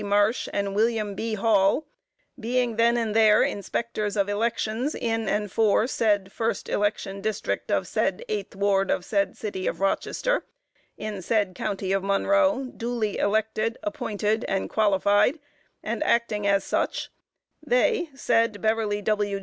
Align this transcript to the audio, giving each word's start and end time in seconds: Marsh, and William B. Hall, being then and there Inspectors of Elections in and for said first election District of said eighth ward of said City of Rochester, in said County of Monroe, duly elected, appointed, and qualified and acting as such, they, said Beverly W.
Marsh, 0.03 0.49
and 0.51 0.73
William 0.73 1.13
B. 1.13 1.35
Hall, 1.35 1.85
being 2.39 2.75
then 2.77 2.97
and 2.97 3.15
there 3.15 3.43
Inspectors 3.43 4.17
of 4.17 4.27
Elections 4.27 4.95
in 4.95 5.29
and 5.29 5.51
for 5.51 5.85
said 5.85 6.31
first 6.31 6.67
election 6.69 7.21
District 7.21 7.69
of 7.69 7.87
said 7.87 8.25
eighth 8.27 8.55
ward 8.55 8.89
of 8.89 9.05
said 9.05 9.37
City 9.37 9.67
of 9.67 9.79
Rochester, 9.79 10.43
in 10.97 11.21
said 11.21 11.53
County 11.53 11.91
of 11.91 12.03
Monroe, 12.03 12.65
duly 12.75 13.19
elected, 13.19 13.77
appointed, 13.83 14.43
and 14.45 14.71
qualified 14.71 15.37
and 15.83 16.03
acting 16.03 16.47
as 16.47 16.63
such, 16.63 17.11
they, 17.63 18.09
said 18.15 18.59
Beverly 18.59 19.03
W. 19.03 19.39